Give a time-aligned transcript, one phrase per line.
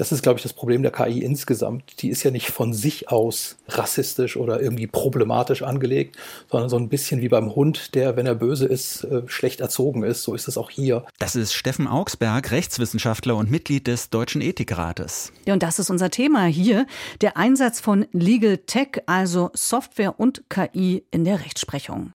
[0.00, 2.00] Das ist, glaube ich, das Problem der KI insgesamt.
[2.00, 6.16] Die ist ja nicht von sich aus rassistisch oder irgendwie problematisch angelegt,
[6.50, 10.02] sondern so ein bisschen wie beim Hund, der, wenn er böse ist, äh, schlecht erzogen
[10.02, 10.22] ist.
[10.22, 11.04] So ist es auch hier.
[11.18, 15.34] Das ist Steffen Augsberg, Rechtswissenschaftler und Mitglied des Deutschen Ethikrates.
[15.44, 16.86] Ja, und das ist unser Thema hier.
[17.20, 22.12] Der Einsatz von Legal Tech, also Software und KI in der Rechtsprechung.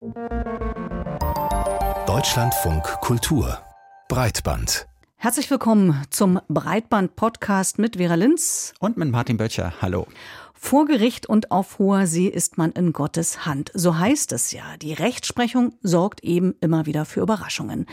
[2.07, 3.59] Deutschlandfunk Kultur
[4.07, 4.87] Breitband
[5.17, 9.73] Herzlich willkommen zum Breitband-Podcast mit Vera Linz und mit Martin Böttcher.
[9.81, 10.07] Hallo.
[10.65, 13.69] Vor Gericht und auf hoher See ist man in Gottes Hand.
[13.75, 14.63] So heißt es ja.
[14.81, 17.85] Die Rechtsprechung sorgt eben immer wieder für Überraschungen.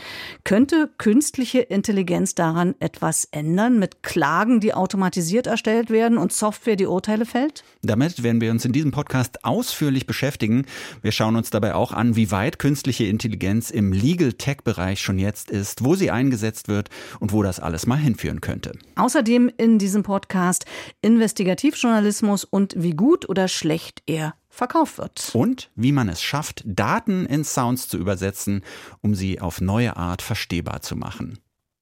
[0.43, 6.87] Könnte künstliche Intelligenz daran etwas ändern mit Klagen, die automatisiert erstellt werden und Software, die
[6.87, 7.63] Urteile fällt?
[7.83, 10.65] Damit werden wir uns in diesem Podcast ausführlich beschäftigen.
[11.03, 15.19] Wir schauen uns dabei auch an, wie weit künstliche Intelligenz im Legal Tech Bereich schon
[15.19, 18.71] jetzt ist, wo sie eingesetzt wird und wo das alles mal hinführen könnte.
[18.95, 20.65] Außerdem in diesem Podcast
[21.03, 25.31] Investigativjournalismus und und wie gut oder schlecht er verkauft wird.
[25.33, 28.63] Und wie man es schafft, Daten in Sounds zu übersetzen,
[29.01, 31.39] um sie auf neue Art verstehbar zu machen.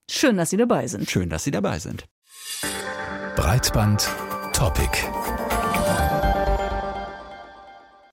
[0.10, 1.10] Schön, dass Sie dabei sind.
[1.10, 2.06] Schön, dass Sie dabei sind.
[3.36, 4.10] Breitband
[4.54, 4.90] Topic.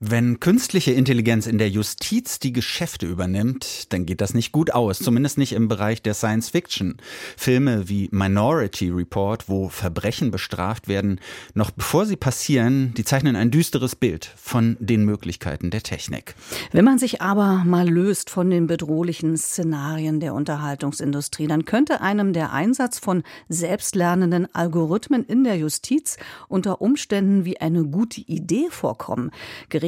[0.01, 5.01] Wenn künstliche Intelligenz in der Justiz die Geschäfte übernimmt, dann geht das nicht gut aus,
[5.01, 6.99] zumindest nicht im Bereich der Science Fiction.
[7.37, 11.21] Filme wie Minority Report, wo Verbrechen bestraft werden,
[11.55, 16.37] noch bevor sie passieren, die zeichnen ein düsteres Bild von den Möglichkeiten der Technik.
[16.71, 22.33] Wenn man sich aber mal löst von den bedrohlichen Szenarien der Unterhaltungsindustrie, dann könnte einem
[22.33, 29.33] der Einsatz von selbstlernenden Algorithmen in der Justiz unter Umständen wie eine gute Idee vorkommen.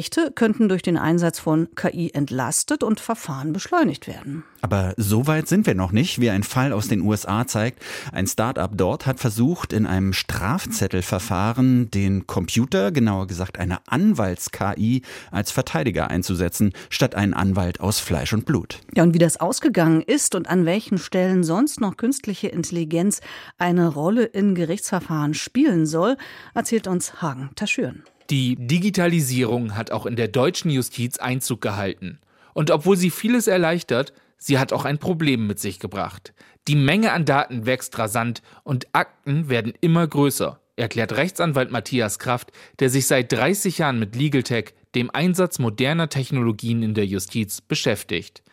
[0.00, 4.44] Gerichte könnten durch den Einsatz von KI entlastet und Verfahren beschleunigt werden.
[4.62, 7.82] Aber so weit sind wir noch nicht, wie ein Fall aus den USA zeigt.
[8.10, 15.50] Ein Start-up dort hat versucht, in einem Strafzettelverfahren den Computer, genauer gesagt eine Anwalts-KI, als
[15.50, 18.78] Verteidiger einzusetzen, statt einen Anwalt aus Fleisch und Blut.
[18.94, 23.20] Ja, und wie das ausgegangen ist und an welchen Stellen sonst noch künstliche Intelligenz
[23.58, 26.16] eine Rolle in Gerichtsverfahren spielen soll,
[26.54, 28.02] erzählt uns Hagen Taschüren.
[28.30, 32.20] Die Digitalisierung hat auch in der deutschen Justiz Einzug gehalten.
[32.54, 36.32] Und obwohl sie vieles erleichtert, sie hat auch ein Problem mit sich gebracht.
[36.68, 42.52] Die Menge an Daten wächst rasant und Akten werden immer größer, erklärt Rechtsanwalt Matthias Kraft,
[42.78, 47.60] der sich seit 30 Jahren mit Legal Tech, dem Einsatz moderner Technologien in der Justiz,
[47.60, 48.44] beschäftigt.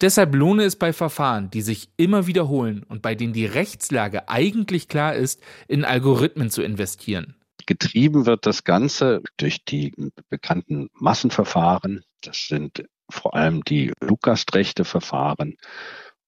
[0.00, 4.88] Deshalb lohne es bei Verfahren, die sich immer wiederholen und bei denen die Rechtslage eigentlich
[4.88, 7.34] klar ist, in Algorithmen zu investieren.
[7.68, 9.92] Getrieben wird das Ganze durch die
[10.30, 12.02] bekannten Massenverfahren.
[12.22, 15.58] Das sind vor allem die Lukas-Rechte-Verfahren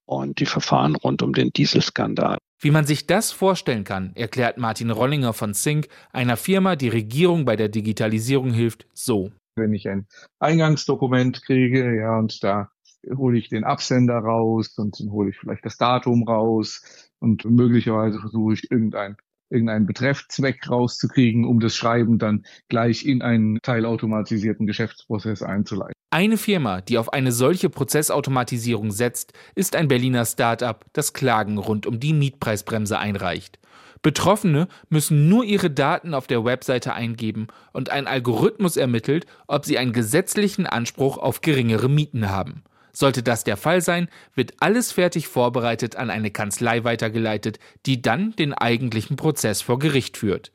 [0.05, 2.37] und die Verfahren rund um den Dieselskandal.
[2.61, 7.47] Wie man sich das vorstellen kann, erklärt Martin Rollinger von Zink, einer Firma, die Regierung
[7.47, 9.33] bei der Digitalisierung hilft, so.
[9.57, 10.07] Wenn ich ein
[10.41, 12.71] Eingangsdokument kriege, ja, und da
[13.17, 18.21] hole ich den Absender raus und dann hole ich vielleicht das Datum raus und möglicherweise
[18.21, 19.17] versuche ich irgendein
[19.51, 25.95] irgendeinen Betreffzweck rauszukriegen, um das Schreiben dann gleich in einen teilautomatisierten Geschäftsprozess einzuleiten.
[26.13, 31.87] Eine Firma, die auf eine solche Prozessautomatisierung setzt, ist ein Berliner Start-up, das Klagen rund
[31.87, 33.61] um die Mietpreisbremse einreicht.
[34.03, 39.79] Betroffene müssen nur ihre Daten auf der Webseite eingeben und ein Algorithmus ermittelt, ob sie
[39.79, 42.63] einen gesetzlichen Anspruch auf geringere Mieten haben.
[42.93, 48.33] Sollte das der Fall sein, wird alles fertig vorbereitet an eine Kanzlei weitergeleitet, die dann
[48.37, 50.53] den eigentlichen Prozess vor Gericht führt.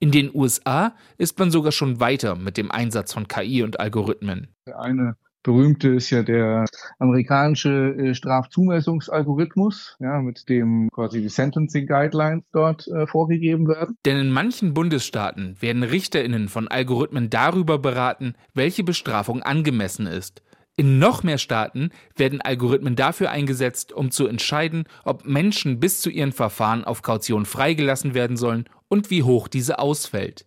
[0.00, 4.48] In den USA ist man sogar schon weiter mit dem Einsatz von KI und Algorithmen.
[4.66, 6.66] Der eine berühmte ist ja der
[6.98, 13.96] amerikanische äh, Strafzumessungsalgorithmus, ja, mit dem quasi die Sentencing Guidelines dort äh, vorgegeben werden.
[14.04, 20.42] Denn in manchen Bundesstaaten werden RichterInnen von Algorithmen darüber beraten, welche Bestrafung angemessen ist.
[20.78, 26.08] In noch mehr Staaten werden Algorithmen dafür eingesetzt, um zu entscheiden, ob Menschen bis zu
[26.08, 30.46] ihren Verfahren auf Kaution freigelassen werden sollen und wie hoch diese ausfällt.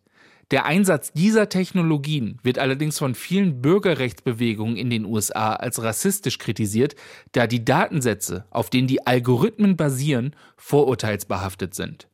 [0.49, 6.95] Der Einsatz dieser Technologien wird allerdings von vielen Bürgerrechtsbewegungen in den USA als rassistisch kritisiert,
[7.33, 12.07] da die Datensätze, auf denen die Algorithmen basieren, vorurteilsbehaftet sind.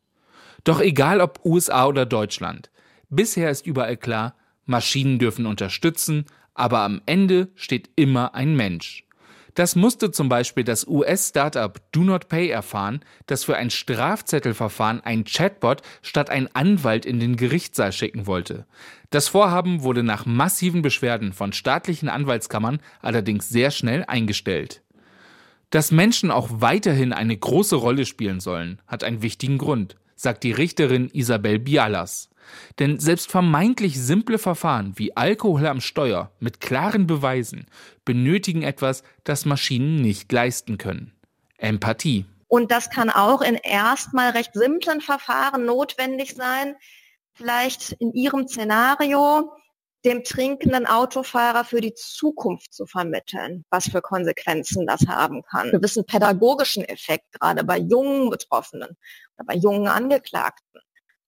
[0.64, 2.72] Doch egal ob USA oder Deutschland,
[3.10, 4.34] bisher ist überall klar,
[4.66, 6.26] Maschinen dürfen unterstützen,
[6.58, 9.06] aber am Ende steht immer ein Mensch.
[9.54, 15.24] Das musste zum Beispiel das US-Startup Do Not Pay erfahren, das für ein Strafzettelverfahren ein
[15.24, 18.68] Chatbot statt ein Anwalt in den Gerichtssaal schicken wollte.
[19.10, 24.84] Das Vorhaben wurde nach massiven Beschwerden von staatlichen Anwaltskammern allerdings sehr schnell eingestellt.
[25.70, 29.96] Dass Menschen auch weiterhin eine große Rolle spielen sollen, hat einen wichtigen Grund.
[30.16, 32.30] sagt die Richterin Isabel Bialas.
[32.80, 37.68] Denn selbst vermeintlich simple Verfahren wie Alkohol am Steuer mit klaren Beweisen
[38.06, 41.14] benötigen etwas, das Maschinen nicht leisten können.
[41.58, 42.26] Empathie.
[42.48, 46.76] Und das kann auch in erstmal recht simplen Verfahren notwendig sein.
[47.34, 49.52] Vielleicht in Ihrem Szenario
[50.06, 55.64] dem trinkenden Autofahrer für die Zukunft zu vermitteln, was für Konsequenzen das haben kann.
[55.64, 58.96] Einen gewissen pädagogischen Effekt, gerade bei jungen Betroffenen
[59.36, 60.82] oder bei jungen Angeklagten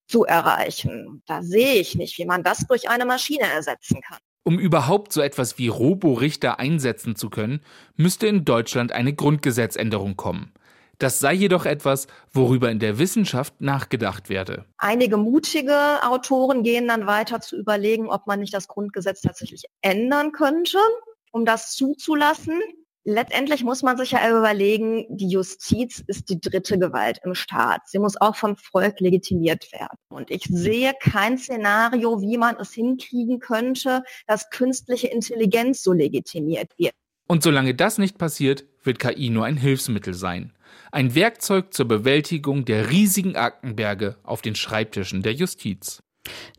[0.09, 1.21] zu erreichen.
[1.27, 4.17] Da sehe ich nicht, wie man das durch eine Maschine ersetzen kann.
[4.43, 7.61] Um überhaupt so etwas wie Roborichter einsetzen zu können,
[7.95, 10.51] müsste in Deutschland eine Grundgesetzänderung kommen.
[10.97, 14.65] Das sei jedoch etwas, worüber in der Wissenschaft nachgedacht werde.
[14.77, 20.33] Einige mutige Autoren gehen dann weiter zu überlegen, ob man nicht das Grundgesetz tatsächlich ändern
[20.33, 20.79] könnte,
[21.31, 22.59] um das zuzulassen.
[23.05, 27.81] Letztendlich muss man sich ja überlegen, die Justiz ist die dritte Gewalt im Staat.
[27.87, 29.97] Sie muss auch vom Volk legitimiert werden.
[30.09, 36.71] Und ich sehe kein Szenario, wie man es hinkriegen könnte, dass künstliche Intelligenz so legitimiert
[36.77, 36.93] wird.
[37.27, 40.53] Und solange das nicht passiert, wird KI nur ein Hilfsmittel sein.
[40.91, 46.01] Ein Werkzeug zur Bewältigung der riesigen Aktenberge auf den Schreibtischen der Justiz.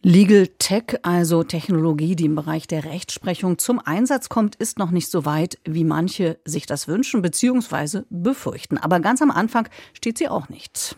[0.02, 5.10] Legal Tech, also Technologie, die im Bereich der Rechtsprechung zum Einsatz kommt, ist noch nicht
[5.10, 8.02] so weit, wie manche sich das wünschen bzw.
[8.08, 8.78] befürchten.
[8.78, 10.96] Aber ganz am Anfang steht sie auch nicht.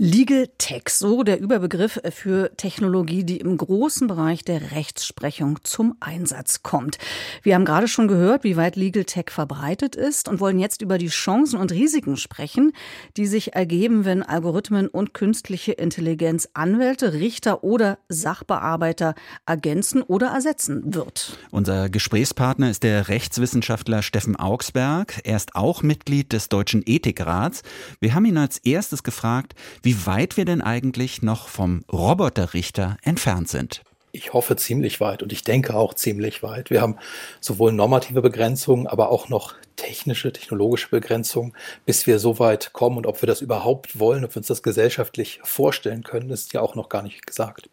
[0.00, 6.62] Legal Tech, so der Überbegriff für Technologie, die im großen Bereich der Rechtsprechung zum Einsatz
[6.62, 6.98] kommt.
[7.42, 10.98] Wir haben gerade schon gehört, wie weit Legal Tech verbreitet ist und wollen jetzt über
[10.98, 12.70] die Chancen und Risiken sprechen,
[13.16, 19.16] die sich ergeben, wenn Algorithmen und künstliche Intelligenz Anwälte, Richter oder Sachbearbeiter
[19.46, 21.36] ergänzen oder ersetzen wird.
[21.50, 25.22] Unser Gesprächspartner ist der Rechtswissenschaftler Steffen Augsberg.
[25.24, 27.62] Er ist auch Mitglied des Deutschen Ethikrats.
[27.98, 29.56] Wir haben ihn als erstes gefragt,
[29.87, 33.80] wie wie weit wir denn eigentlich noch vom Roboterrichter entfernt sind.
[34.12, 36.68] Ich hoffe ziemlich weit und ich denke auch ziemlich weit.
[36.68, 36.98] Wir haben
[37.40, 41.54] sowohl normative Begrenzungen, aber auch noch technische, technologische Begrenzungen,
[41.86, 44.62] bis wir so weit kommen und ob wir das überhaupt wollen, ob wir uns das
[44.62, 47.70] gesellschaftlich vorstellen können, ist ja auch noch gar nicht gesagt.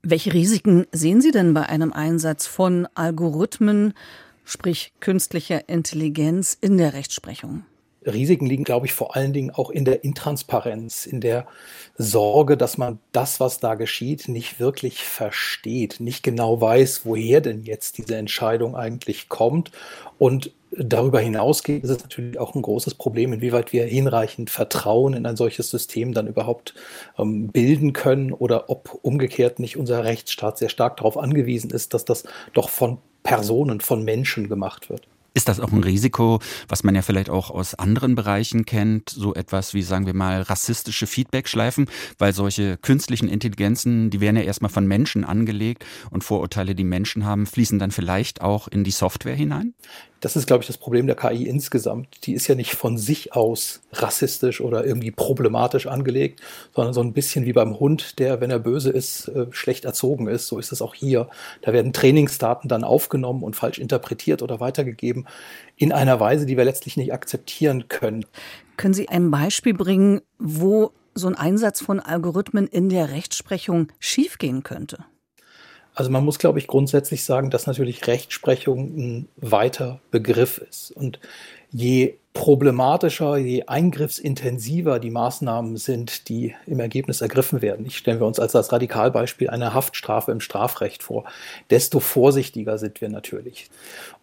[0.00, 3.94] Welche Risiken sehen Sie denn bei einem Einsatz von Algorithmen,
[4.44, 7.64] sprich künstlicher Intelligenz in der Rechtsprechung?
[8.06, 11.46] Risiken liegen, glaube ich, vor allen Dingen auch in der Intransparenz, in der
[11.96, 17.62] Sorge, dass man das, was da geschieht, nicht wirklich versteht, nicht genau weiß, woher denn
[17.64, 19.70] jetzt diese Entscheidung eigentlich kommt.
[20.18, 25.26] Und darüber hinausgeht, ist es natürlich auch ein großes Problem, inwieweit wir hinreichend Vertrauen in
[25.26, 26.74] ein solches System dann überhaupt
[27.18, 32.04] ähm, bilden können oder ob umgekehrt nicht unser Rechtsstaat sehr stark darauf angewiesen ist, dass
[32.04, 32.24] das
[32.54, 35.06] doch von Personen, von Menschen gemacht wird.
[35.34, 39.34] Ist das auch ein Risiko, was man ja vielleicht auch aus anderen Bereichen kennt, so
[39.34, 41.86] etwas wie, sagen wir mal, rassistische Feedbackschleifen,
[42.18, 47.24] weil solche künstlichen Intelligenzen, die werden ja erstmal von Menschen angelegt und Vorurteile, die Menschen
[47.24, 49.74] haben, fließen dann vielleicht auch in die Software hinein?
[50.22, 52.26] Das ist, glaube ich, das Problem der KI insgesamt.
[52.26, 56.40] Die ist ja nicht von sich aus rassistisch oder irgendwie problematisch angelegt,
[56.72, 60.28] sondern so ein bisschen wie beim Hund, der, wenn er böse ist, äh, schlecht erzogen
[60.28, 60.46] ist.
[60.46, 61.28] So ist es auch hier.
[61.62, 65.26] Da werden Trainingsdaten dann aufgenommen und falsch interpretiert oder weitergegeben
[65.76, 68.24] in einer Weise, die wir letztlich nicht akzeptieren können.
[68.76, 74.62] Können Sie ein Beispiel bringen, wo so ein Einsatz von Algorithmen in der Rechtsprechung schiefgehen
[74.62, 75.04] könnte?
[75.94, 80.90] Also man muss, glaube ich, grundsätzlich sagen, dass natürlich Rechtsprechung ein weiter Begriff ist.
[80.90, 81.18] Und
[81.70, 87.84] je problematischer, je eingriffsintensiver die Maßnahmen sind, die im Ergebnis ergriffen werden.
[87.84, 91.24] Ich stelle wir uns als das Radikalbeispiel eine Haftstrafe im Strafrecht vor.
[91.68, 93.68] Desto vorsichtiger sind wir natürlich.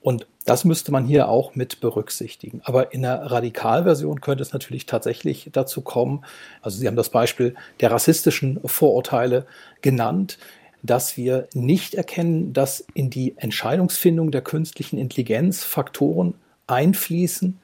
[0.02, 2.62] Und das müsste man hier auch mit berücksichtigen.
[2.64, 6.26] Aber in der Radikalversion könnte es natürlich tatsächlich dazu kommen,
[6.64, 9.46] also Sie haben das Beispiel der rassistischen Vorurteile
[9.82, 10.40] genannt,
[10.84, 16.36] dass wir nicht erkennen, dass in die Entscheidungsfindung der künstlichen Intelligenz Faktoren
[16.68, 17.60] einfließen,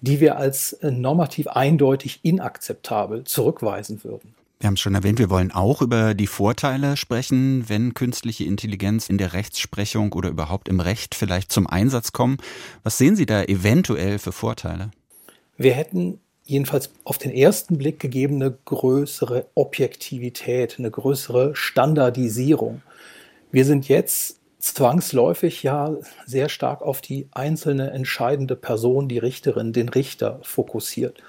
[0.00, 4.34] die wir als äh, normativ eindeutig inakzeptabel zurückweisen würden.
[4.60, 9.08] Wir haben es schon erwähnt, wir wollen auch über die Vorteile sprechen, wenn künstliche Intelligenz
[9.08, 12.36] in der Rechtsprechung oder überhaupt im Recht vielleicht zum Einsatz kommen.
[12.82, 14.90] Was sehen Sie da eventuell für Vorteile?
[15.56, 22.82] Wir hätten jedenfalls auf den ersten Blick gegeben eine größere Objektivität, eine größere Standardisierung.
[23.52, 29.88] Wir sind jetzt zwangsläufig ja sehr stark auf die einzelne entscheidende Person, die Richterin, den
[29.88, 31.22] Richter fokussiert.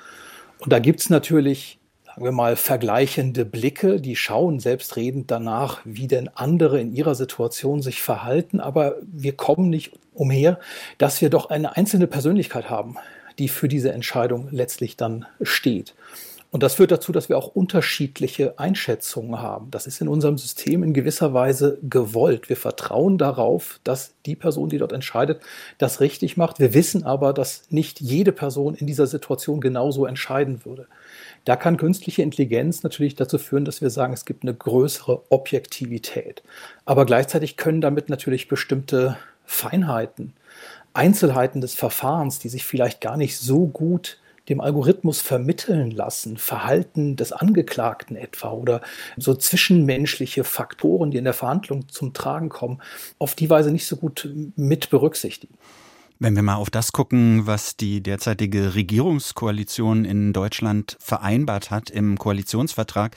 [0.59, 6.07] Und da gibt es natürlich, sagen wir mal, vergleichende Blicke, die schauen selbstredend danach, wie
[6.07, 8.59] denn andere in ihrer Situation sich verhalten.
[8.59, 10.59] Aber wir kommen nicht umher,
[10.97, 12.97] dass wir doch eine einzelne Persönlichkeit haben,
[13.41, 15.95] die für diese Entscheidung letztlich dann steht.
[16.51, 19.71] Und das führt dazu, dass wir auch unterschiedliche Einschätzungen haben.
[19.71, 22.49] Das ist in unserem System in gewisser Weise gewollt.
[22.49, 25.41] Wir vertrauen darauf, dass die Person, die dort entscheidet,
[25.79, 26.59] das richtig macht.
[26.59, 30.85] Wir wissen aber, dass nicht jede Person in dieser Situation genauso entscheiden würde.
[31.45, 36.43] Da kann künstliche Intelligenz natürlich dazu führen, dass wir sagen, es gibt eine größere Objektivität.
[36.85, 40.33] Aber gleichzeitig können damit natürlich bestimmte Feinheiten,
[40.93, 44.19] Einzelheiten des Verfahrens, die sich vielleicht gar nicht so gut
[44.49, 48.81] dem Algorithmus vermitteln lassen, Verhalten des Angeklagten etwa oder
[49.15, 52.81] so zwischenmenschliche Faktoren, die in der Verhandlung zum Tragen kommen,
[53.19, 55.57] auf die Weise nicht so gut mit berücksichtigen.
[56.23, 62.19] Wenn wir mal auf das gucken, was die derzeitige Regierungskoalition in Deutschland vereinbart hat im
[62.19, 63.15] Koalitionsvertrag,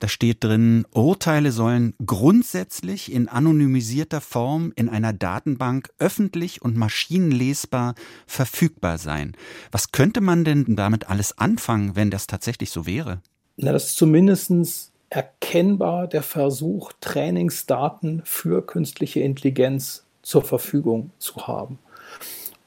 [0.00, 7.94] da steht drin, Urteile sollen grundsätzlich in anonymisierter Form in einer Datenbank öffentlich und maschinenlesbar
[8.26, 9.32] verfügbar sein.
[9.70, 13.22] Was könnte man denn damit alles anfangen, wenn das tatsächlich so wäre?
[13.56, 21.78] Na, das ist zumindest erkennbar der Versuch, Trainingsdaten für künstliche Intelligenz zur Verfügung zu haben.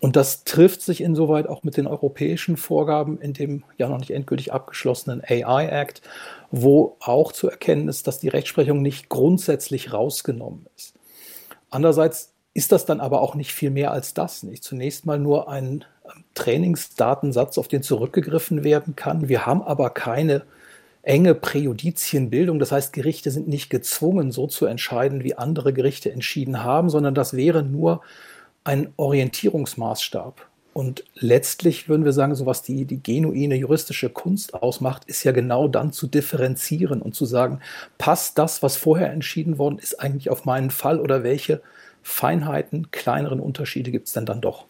[0.05, 4.11] Und das trifft sich insoweit auch mit den europäischen Vorgaben in dem ja noch nicht
[4.11, 6.03] endgültig abgeschlossenen AI Act,
[6.51, 10.93] wo auch zu erkennen ist, dass die Rechtsprechung nicht grundsätzlich rausgenommen ist.
[11.71, 14.43] Andererseits ist das dann aber auch nicht viel mehr als das.
[14.43, 19.27] Nicht zunächst mal nur ein ähm, Trainingsdatensatz, auf den zurückgegriffen werden kann.
[19.27, 20.43] Wir haben aber keine
[21.01, 22.59] enge Präjudizienbildung.
[22.59, 27.15] Das heißt, Gerichte sind nicht gezwungen, so zu entscheiden, wie andere Gerichte entschieden haben, sondern
[27.15, 28.01] das wäre nur
[28.65, 30.47] ein Orientierungsmaßstab.
[30.73, 35.31] Und letztlich würden wir sagen, so was die, die genuine juristische Kunst ausmacht, ist ja
[35.31, 37.61] genau dann zu differenzieren und zu sagen,
[37.97, 41.61] passt das, was vorher entschieden worden ist, eigentlich auf meinen Fall oder welche
[42.03, 44.65] Feinheiten, kleineren Unterschiede gibt es denn dann doch?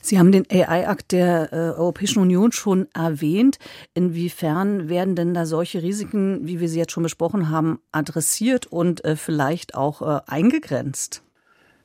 [0.00, 3.58] Sie haben den AI-Akt der äh, Europäischen Union schon erwähnt.
[3.94, 9.04] Inwiefern werden denn da solche Risiken, wie wir sie jetzt schon besprochen haben, adressiert und
[9.04, 11.22] äh, vielleicht auch äh, eingegrenzt?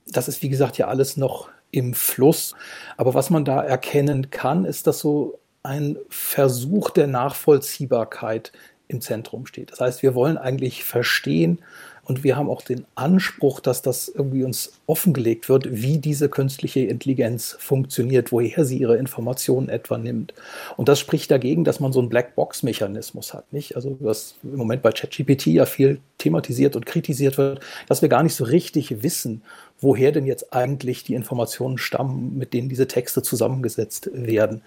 [0.07, 2.55] Das ist, wie gesagt, ja alles noch im Fluss.
[2.97, 8.51] Aber was man da erkennen kann, ist, dass so ein Versuch der Nachvollziehbarkeit
[8.87, 9.71] im Zentrum steht.
[9.71, 11.59] Das heißt, wir wollen eigentlich verstehen,
[12.05, 16.81] und wir haben auch den Anspruch, dass das irgendwie uns offengelegt wird, wie diese künstliche
[16.81, 20.33] Intelligenz funktioniert, woher sie ihre Informationen etwa nimmt.
[20.77, 23.75] Und das spricht dagegen, dass man so einen Blackbox-Mechanismus hat, nicht?
[23.75, 28.21] Also was im Moment bei ChatGPT ja viel thematisiert und kritisiert wird, dass wir gar
[28.21, 29.41] nicht so richtig wissen,
[29.85, 34.63] woher denn jetzt eigentlich die Informationen stammen, mit denen diese Texte zusammengesetzt werden.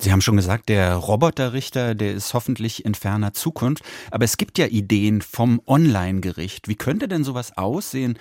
[0.00, 3.84] Sie haben schon gesagt, der Roboterrichter, der ist hoffentlich in ferner Zukunft.
[4.10, 6.66] Aber es gibt ja Ideen vom Online-Gericht.
[6.66, 8.18] Wie könnte denn sowas aussehen?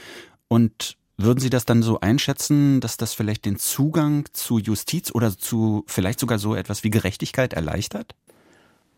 [0.49, 5.35] Und würden Sie das dann so einschätzen, dass das vielleicht den Zugang zu Justiz oder
[5.35, 8.13] zu vielleicht sogar so etwas wie Gerechtigkeit erleichtert?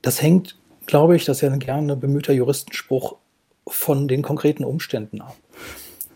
[0.02, 3.18] Das hängt, glaube ich, das ist ja ein gerne bemühter Juristenspruch,
[3.68, 5.36] von den konkreten Umständen ab.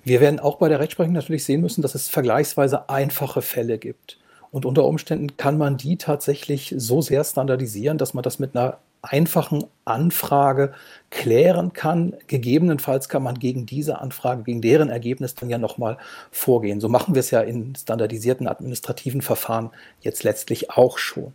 [0.03, 4.17] Wir werden auch bei der Rechtsprechung natürlich sehen müssen, dass es vergleichsweise einfache Fälle gibt.
[4.51, 8.79] Und unter Umständen kann man die tatsächlich so sehr standardisieren, dass man das mit einer
[9.01, 10.73] einfachen Anfrage
[11.09, 12.15] klären kann.
[12.27, 15.97] Gegebenenfalls kann man gegen diese Anfrage, gegen deren Ergebnis dann ja nochmal
[16.31, 16.81] vorgehen.
[16.81, 19.69] So machen wir es ja in standardisierten administrativen Verfahren
[20.01, 21.33] jetzt letztlich auch schon.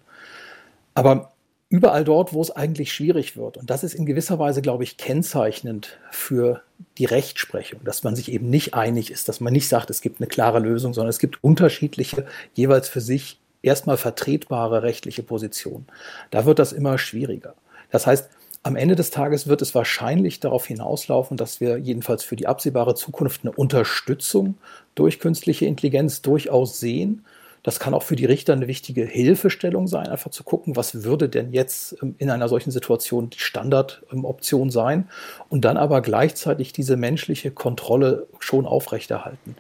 [0.94, 1.33] Aber
[1.74, 3.56] überall dort, wo es eigentlich schwierig wird.
[3.56, 6.62] Und das ist in gewisser Weise, glaube ich, kennzeichnend für
[6.98, 10.20] die Rechtsprechung, dass man sich eben nicht einig ist, dass man nicht sagt, es gibt
[10.20, 15.86] eine klare Lösung, sondern es gibt unterschiedliche, jeweils für sich erstmal vertretbare rechtliche Positionen.
[16.30, 17.54] Da wird das immer schwieriger.
[17.90, 18.30] Das heißt,
[18.62, 22.94] am Ende des Tages wird es wahrscheinlich darauf hinauslaufen, dass wir jedenfalls für die absehbare
[22.94, 24.58] Zukunft eine Unterstützung
[24.94, 27.24] durch künstliche Intelligenz durchaus sehen
[27.64, 31.28] das kann auch für die Richter eine wichtige Hilfestellung sein, einfach zu gucken, was würde
[31.28, 35.08] denn jetzt ähm, in einer solchen Situation die Standardoption sein
[35.48, 39.56] und dann aber gleichzeitig diese menschliche Kontrolle schon aufrechterhalten.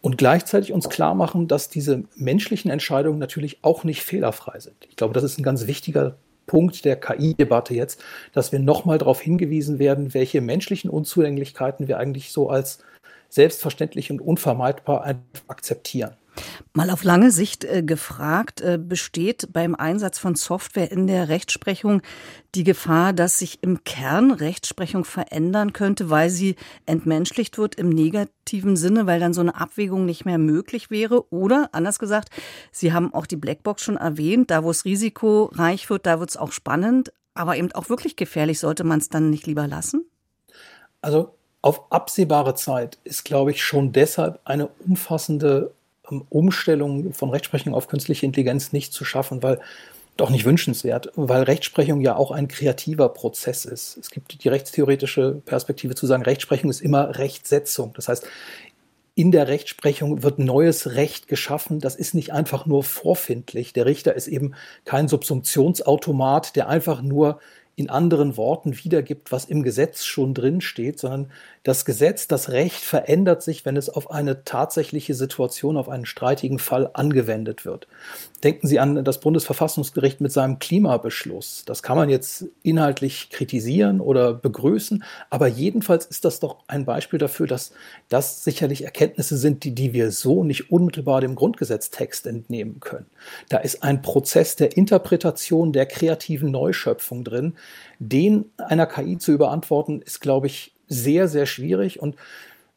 [0.00, 4.76] Und gleichzeitig uns klar machen, dass diese menschlichen Entscheidungen natürlich auch nicht fehlerfrei sind.
[4.88, 6.16] Ich glaube, das ist ein ganz wichtiger
[6.46, 8.00] Punkt der KI-Debatte jetzt,
[8.32, 12.78] dass wir nochmal darauf hingewiesen werden, welche menschlichen Unzulänglichkeiten wir eigentlich so als
[13.28, 15.16] selbstverständlich und unvermeidbar
[15.48, 16.12] akzeptieren.
[16.72, 22.02] Mal auf lange Sicht äh, gefragt, äh, besteht beim Einsatz von Software in der Rechtsprechung
[22.54, 26.56] die Gefahr, dass sich im Kern Rechtsprechung verändern könnte, weil sie
[26.86, 31.32] entmenschlicht wird im negativen Sinne, weil dann so eine Abwägung nicht mehr möglich wäre?
[31.32, 32.30] Oder anders gesagt,
[32.72, 36.36] Sie haben auch die Blackbox schon erwähnt, da wo es risikoreich wird, da wird es
[36.36, 38.58] auch spannend, aber eben auch wirklich gefährlich.
[38.58, 40.04] Sollte man es dann nicht lieber lassen?
[41.00, 45.72] Also auf absehbare Zeit ist, glaube ich, schon deshalb eine umfassende
[46.28, 49.60] Umstellung von Rechtsprechung auf künstliche Intelligenz nicht zu schaffen, weil
[50.20, 53.96] auch nicht wünschenswert, weil Rechtsprechung ja auch ein kreativer Prozess ist.
[53.96, 57.92] Es gibt die rechtstheoretische Perspektive zu sagen, Rechtsprechung ist immer Rechtsetzung.
[57.94, 58.26] Das heißt,
[59.14, 61.80] in der Rechtsprechung wird neues Recht geschaffen.
[61.80, 63.72] Das ist nicht einfach nur vorfindlich.
[63.72, 67.40] Der Richter ist eben kein Subsumptionsautomat, der einfach nur
[67.76, 71.30] in anderen Worten wiedergibt, was im Gesetz schon drin steht, sondern
[71.62, 76.58] das Gesetz, das Recht verändert sich, wenn es auf eine tatsächliche Situation, auf einen streitigen
[76.58, 77.86] Fall angewendet wird.
[78.42, 81.64] Denken Sie an das Bundesverfassungsgericht mit seinem Klimabeschluss.
[81.66, 87.18] Das kann man jetzt inhaltlich kritisieren oder begrüßen, aber jedenfalls ist das doch ein Beispiel
[87.18, 87.72] dafür, dass
[88.08, 93.06] das sicherlich Erkenntnisse sind, die, die wir so nicht unmittelbar dem Grundgesetztext entnehmen können.
[93.50, 97.56] Da ist ein Prozess der Interpretation, der kreativen Neuschöpfung drin.
[97.98, 102.00] Den einer KI zu überantworten, ist, glaube ich, sehr, sehr schwierig.
[102.00, 102.16] Und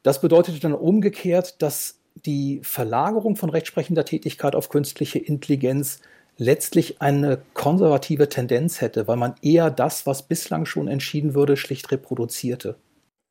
[0.03, 5.99] das bedeutet dann umgekehrt, dass die Verlagerung von rechtsprechender Tätigkeit auf künstliche Intelligenz
[6.37, 11.91] letztlich eine konservative Tendenz hätte, weil man eher das, was bislang schon entschieden würde, schlicht
[11.91, 12.75] reproduzierte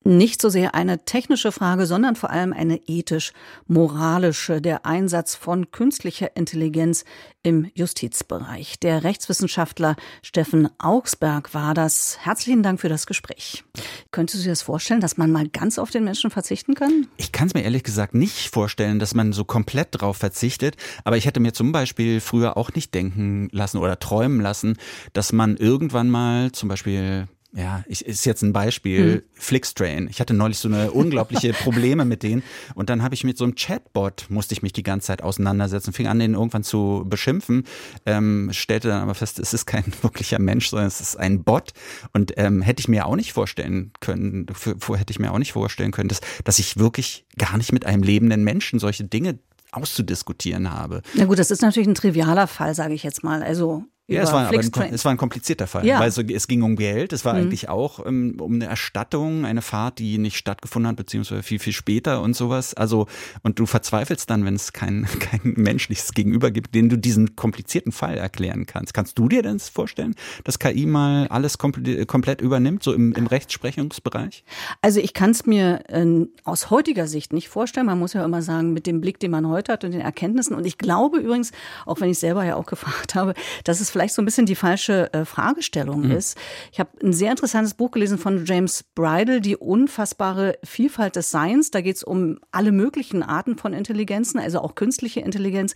[0.05, 6.37] nicht so sehr eine technische Frage, sondern vor allem eine ethisch-moralische, der Einsatz von künstlicher
[6.37, 7.05] Intelligenz
[7.43, 8.79] im Justizbereich.
[8.81, 12.19] Der Rechtswissenschaftler Steffen Augsberg war das.
[12.21, 13.65] Herzlichen Dank für das Gespräch.
[14.11, 17.09] Könntest du dir das vorstellen, dass man mal ganz auf den Menschen verzichten kann?
[17.17, 20.77] Ich kann es mir ehrlich gesagt nicht vorstellen, dass man so komplett drauf verzichtet.
[21.05, 24.77] Aber ich hätte mir zum Beispiel früher auch nicht denken lassen oder träumen lassen,
[25.13, 29.23] dass man irgendwann mal zum Beispiel ja, ich, ist jetzt ein Beispiel, hm.
[29.35, 30.09] Flixtrain.
[30.09, 32.43] Ich hatte neulich so eine unglaubliche Probleme mit denen
[32.75, 35.93] und dann habe ich mit so einem Chatbot, musste ich mich die ganze Zeit auseinandersetzen,
[35.93, 37.65] fing an, den irgendwann zu beschimpfen,
[38.07, 41.73] ähm, stellte dann aber fest, es ist kein wirklicher Mensch, sondern es ist ein Bot
[42.15, 45.53] und ähm, hätte ich mir auch nicht vorstellen können, vorher hätte ich mir auch nicht
[45.53, 49.39] vorstellen können, dass, dass ich wirklich gar nicht mit einem lebenden Menschen solche Dinge
[49.73, 51.03] auszudiskutieren habe.
[51.15, 53.43] Na gut, das ist natürlich ein trivialer Fall, sage ich jetzt mal.
[53.43, 56.01] Also ja, es war, aber ein, es war ein komplizierter Fall, ja.
[56.01, 57.13] weil so, es ging um Geld.
[57.13, 57.43] Es war mhm.
[57.43, 61.61] eigentlich auch um, ähm, um eine Erstattung, eine Fahrt, die nicht stattgefunden hat, beziehungsweise viel,
[61.61, 62.75] viel später und sowas.
[62.75, 63.07] Also,
[63.43, 67.93] und du verzweifelst dann, wenn es kein, kein menschliches Gegenüber gibt, den du diesen komplizierten
[67.93, 68.93] Fall erklären kannst.
[68.93, 73.29] Kannst du dir denn vorstellen, dass KI mal alles komplett, komplett übernimmt, so im, im
[73.29, 74.45] Rechtsprechungsbereich?
[74.81, 77.87] Also ich kann es mir äh, aus heutiger Sicht nicht vorstellen.
[77.87, 80.57] Man muss ja immer sagen, mit dem Blick, den man heute hat und den Erkenntnissen.
[80.57, 81.53] Und ich glaube übrigens,
[81.87, 84.55] auch wenn ich selber ja auch gefragt habe, dass es vielleicht so ein bisschen die
[84.55, 86.13] falsche äh, Fragestellung mhm.
[86.13, 86.37] ist.
[86.73, 91.71] Ich habe ein sehr interessantes Buch gelesen von James Bridle, Die unfassbare Vielfalt des Seins.
[91.71, 95.75] Da geht es um alle möglichen Arten von Intelligenzen, also auch künstliche Intelligenz.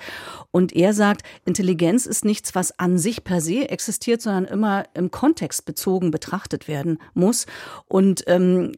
[0.50, 5.10] Und er sagt, Intelligenz ist nichts, was an sich per se existiert, sondern immer im
[5.10, 7.46] Kontext bezogen betrachtet werden muss.
[7.86, 8.72] Und ähm,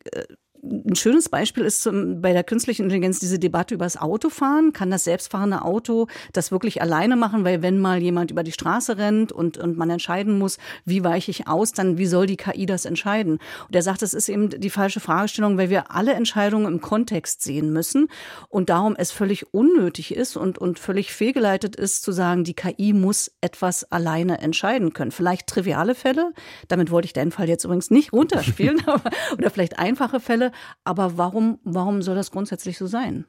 [0.62, 4.73] ein schönes Beispiel ist zum, bei der künstlichen Intelligenz diese Debatte über das Autofahren.
[4.73, 7.44] Kann das selbstfahrende Auto das wirklich alleine machen?
[7.44, 11.31] Weil wenn mal jemand über die Straße rennt und, und man entscheiden muss, wie weiche
[11.31, 13.38] ich aus, dann wie soll die KI das entscheiden?
[13.66, 17.42] Und er sagt, das ist eben die falsche Fragestellung, weil wir alle Entscheidungen im Kontext
[17.42, 18.09] sehen müssen
[18.49, 22.92] und darum es völlig unnötig ist und, und völlig fehlgeleitet ist, zu sagen, die KI
[22.92, 25.12] muss etwas alleine entscheiden können.
[25.12, 26.33] Vielleicht triviale Fälle,
[26.68, 30.47] damit wollte ich deinen Fall jetzt übrigens nicht runterspielen, aber, oder vielleicht einfache Fälle,
[30.84, 33.24] aber warum, warum soll das grundsätzlich so sein?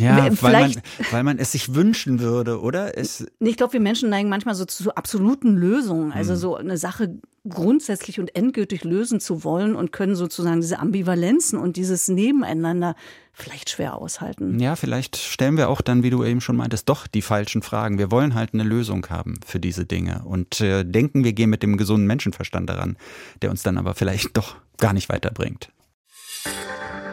[0.00, 2.96] Ja, weil man, weil man es sich wünschen würde, oder?
[2.98, 6.38] Es ich glaube, wir Menschen neigen manchmal so zu absoluten Lösungen, also hm.
[6.38, 11.76] so eine Sache grundsätzlich und endgültig lösen zu wollen und können sozusagen diese Ambivalenzen und
[11.76, 12.94] dieses Nebeneinander
[13.32, 14.58] vielleicht schwer aushalten.
[14.60, 17.98] Ja, vielleicht stellen wir auch dann, wie du eben schon meintest, doch die falschen Fragen.
[17.98, 21.62] Wir wollen halt eine Lösung haben für diese Dinge und äh, denken, wir gehen mit
[21.62, 22.96] dem gesunden Menschenverstand daran,
[23.42, 25.70] der uns dann aber vielleicht doch gar nicht weiterbringt.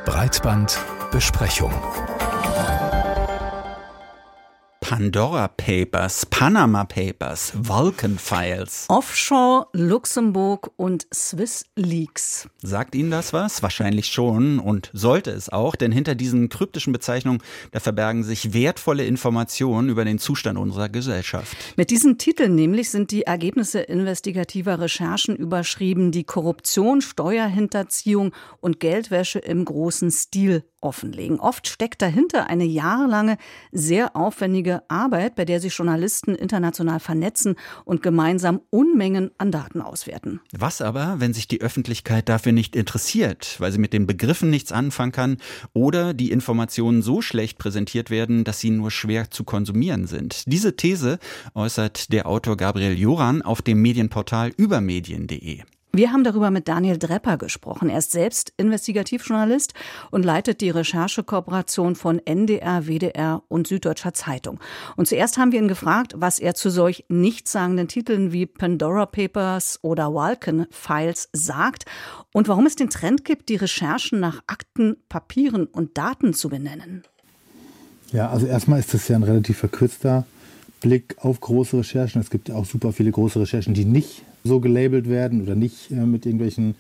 [0.06, 1.74] Breitbandbesprechung.
[4.82, 8.88] Pandora Papers, Panama Papers, Vulcan Files.
[8.90, 12.50] Offshore, Luxemburg und Swiss Leaks.
[12.62, 13.64] Sagt Ihnen das was?
[13.64, 17.42] Wahrscheinlich schon und sollte es auch, denn hinter diesen kryptischen Bezeichnungen,
[17.72, 21.56] da verbergen sich wertvolle Informationen über den Zustand unserer Gesellschaft.
[21.78, 29.40] Mit diesen Titeln nämlich sind die Ergebnisse investigativer Recherchen überschrieben, die Korruption, Steuerhinterziehung und Geldwäsche
[29.40, 31.40] im großen Stil offenlegen.
[31.40, 33.38] Oft steckt dahinter eine jahrelange,
[33.72, 40.42] sehr aufwendige Arbeit, bei der sich Journalisten international vernetzen und gemeinsam Unmengen an Daten auswerten.
[40.52, 44.72] Was aber, wenn sich die Öffentlichkeit dafür nicht interessiert, weil sie mit den Begriffen nichts
[44.72, 45.38] anfangen kann
[45.74, 50.44] oder die Informationen so schlecht präsentiert werden, dass sie nur schwer zu konsumieren sind?
[50.48, 51.20] Diese These
[51.54, 55.64] äußert der Autor Gabriel Joran auf dem Medienportal übermedien.de.
[55.94, 57.90] Wir haben darüber mit Daniel Drepper gesprochen.
[57.90, 59.74] Er ist selbst Investigativjournalist
[60.10, 64.62] und leitet die Recherchekooperation von NDR, WDR und Süddeutscher Zeitung.
[64.96, 69.80] Und zuerst haben wir ihn gefragt, was er zu solch nichtssagenden Titeln wie Pandora Papers
[69.82, 71.84] oder Walken Files sagt
[72.32, 77.04] und warum es den Trend gibt, die Recherchen nach Akten, Papieren und Daten zu benennen.
[78.14, 80.26] Ja, also erstmal ist das ja ein relativ verkürzter
[80.80, 82.22] Blick auf große Recherchen.
[82.22, 85.92] Es gibt ja auch super viele große Recherchen, die nicht so gelabelt werden oder nicht
[85.92, 86.76] äh, mit irgendwelchen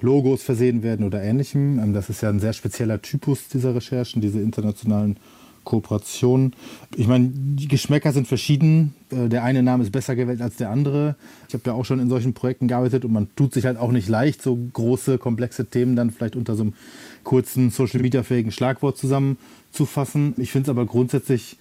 [0.00, 1.78] Logos versehen werden oder ähnlichem.
[1.78, 5.16] Ähm, das ist ja ein sehr spezieller Typus dieser Recherchen, diese internationalen
[5.64, 6.54] Kooperationen.
[6.96, 8.94] Ich meine, die Geschmäcker sind verschieden.
[9.10, 11.16] Äh, der eine Name ist besser gewählt als der andere.
[11.48, 13.92] Ich habe ja auch schon in solchen Projekten gearbeitet und man tut sich halt auch
[13.92, 16.74] nicht leicht, so große, komplexe Themen dann vielleicht unter so einem
[17.22, 20.34] kurzen, social-media-fähigen Schlagwort zusammenzufassen.
[20.36, 21.56] Ich finde es aber grundsätzlich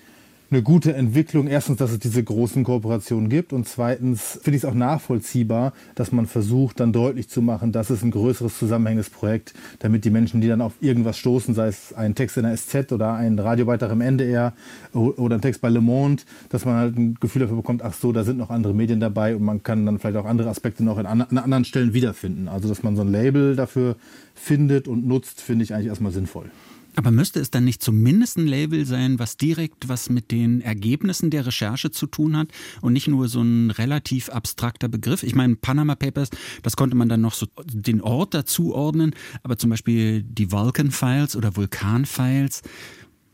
[0.51, 1.47] eine gute Entwicklung.
[1.47, 6.11] Erstens, dass es diese großen Kooperationen gibt und zweitens finde ich es auch nachvollziehbar, dass
[6.11, 10.41] man versucht, dann deutlich zu machen, dass es ein größeres zusammenhängendes Projekt, damit die Menschen,
[10.41, 13.91] die dann auf irgendwas stoßen, sei es ein Text in der SZ oder ein Radiobeitrag
[13.91, 14.53] im NDR
[14.93, 18.11] oder ein Text bei Le Monde, dass man halt ein Gefühl dafür bekommt, ach so,
[18.11, 20.97] da sind noch andere Medien dabei und man kann dann vielleicht auch andere Aspekte noch
[20.97, 22.49] an, an anderen Stellen wiederfinden.
[22.49, 23.95] Also, dass man so ein Label dafür
[24.35, 26.51] findet und nutzt, finde ich eigentlich erstmal sinnvoll.
[26.95, 31.29] Aber müsste es dann nicht zumindest ein Label sein, was direkt was mit den Ergebnissen
[31.29, 32.49] der Recherche zu tun hat
[32.81, 35.23] und nicht nur so ein relativ abstrakter Begriff?
[35.23, 36.29] Ich meine, Panama Papers,
[36.63, 40.91] das konnte man dann noch so den Ort dazu ordnen, aber zum Beispiel die Vulcan
[40.91, 42.61] Files oder Vulkan Files,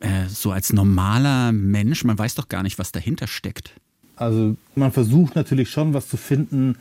[0.02, 3.74] äh, so als normaler Mensch, man weiß doch gar nicht, was dahinter steckt.
[4.16, 6.76] Also man versucht natürlich schon was zu finden,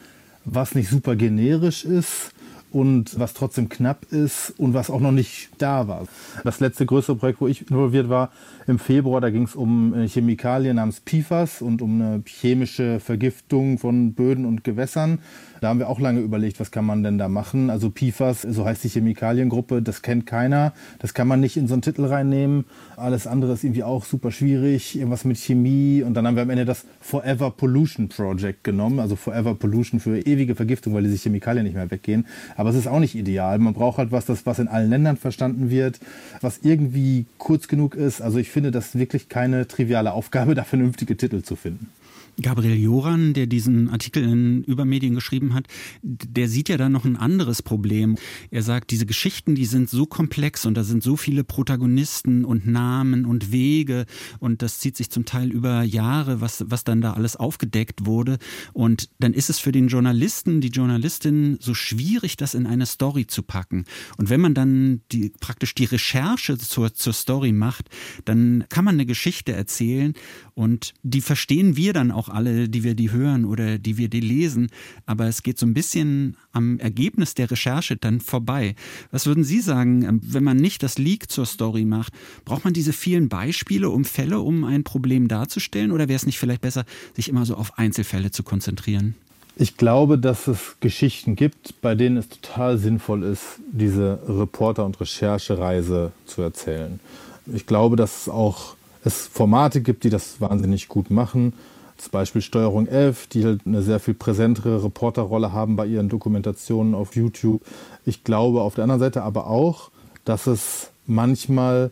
[0.45, 2.33] was nicht super generisch ist
[2.77, 6.07] und was trotzdem knapp ist und was auch noch nicht da war.
[6.45, 8.31] Das letzte größere Projekt, wo ich involviert war,
[8.67, 13.79] im Februar, da ging es um eine Chemikalie namens PFAS und um eine chemische Vergiftung
[13.79, 15.19] von Böden und Gewässern.
[15.61, 17.71] Da haben wir auch lange überlegt, was kann man denn da machen.
[17.71, 20.73] Also PFAS, so heißt die Chemikaliengruppe, das kennt keiner.
[20.99, 22.65] Das kann man nicht in so einen Titel reinnehmen.
[22.97, 24.97] Alles andere ist irgendwie auch super schwierig.
[24.97, 26.03] Irgendwas mit Chemie.
[26.03, 29.01] Und dann haben wir am Ende das Forever Pollution Project genommen.
[29.01, 32.27] Also Forever Pollution für ewige Vergiftung, weil diese Chemikalien nicht mehr weggehen.
[32.57, 33.59] Aber es ist auch nicht ideal.
[33.59, 36.01] Man braucht halt was, das, was in allen Ländern verstanden wird,
[36.43, 38.21] was irgendwie kurz genug ist.
[38.21, 41.91] Also ich finde das wirklich keine triviale Aufgabe, da vernünftige Titel zu finden.
[42.43, 45.67] Gabriel Joran, der diesen Artikel in Übermedien geschrieben hat,
[46.03, 48.17] der sieht ja da noch ein anderes Problem.
[48.51, 52.67] Er sagt, diese Geschichten, die sind so komplex und da sind so viele Protagonisten und
[52.67, 54.07] Namen und Wege
[54.39, 58.39] und das zieht sich zum Teil über Jahre, was, was dann da alles aufgedeckt wurde.
[58.73, 63.27] Und dann ist es für den Journalisten, die Journalistin so schwierig, das in eine Story
[63.27, 63.85] zu packen.
[64.19, 67.89] Und wenn man dann die, praktisch die Recherche zur, zur Story macht,
[68.25, 70.13] dann kann man eine Geschichte erzählen
[70.55, 74.21] und die verstehen wir dann auch alle, die wir die hören oder die wir die
[74.21, 74.69] lesen.
[75.07, 78.75] Aber es geht so ein bisschen am Ergebnis der Recherche dann vorbei.
[79.11, 82.13] Was würden Sie sagen, ähm, wenn man nicht das Leak zur Story macht?
[82.45, 85.93] Braucht man diese vielen Beispiele um Fälle, um ein Problem darzustellen?
[85.93, 86.85] Oder wäre es nicht vielleicht besser,
[87.15, 89.15] sich immer so auf Einzelfälle zu konzentrieren?
[89.59, 95.01] Ich glaube, dass es Geschichten gibt, bei denen es total sinnvoll ist, diese Reporter- und
[95.01, 97.01] Recherchereise zu erzählen.
[97.47, 101.55] Ich glaube, dass es auch es Formate gibt, die das wahnsinnig gut machen.
[101.97, 106.95] Zum Beispiel Steuerung 11, die halt eine sehr viel präsentere Reporterrolle haben bei ihren Dokumentationen
[106.95, 107.63] auf YouTube.
[108.05, 109.91] Ich glaube auf der anderen Seite aber auch,
[110.25, 111.91] dass es manchmal